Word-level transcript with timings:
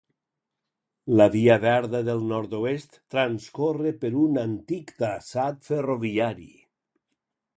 La 1.19 1.27
Via 1.35 1.57
Verda 1.65 1.99
del 2.07 2.23
Nord-oest 2.31 2.97
transcorre 3.15 3.93
per 4.05 4.11
un 4.23 4.41
antic 4.47 4.95
traçat 5.03 5.63
ferroviari. 5.71 6.51